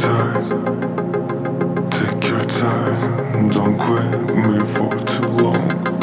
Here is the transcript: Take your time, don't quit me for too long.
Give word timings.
Take 0.00 0.08
your 2.30 2.44
time, 2.46 3.50
don't 3.50 3.76
quit 3.76 4.34
me 4.34 4.64
for 4.64 4.96
too 5.04 5.26
long. 5.26 5.99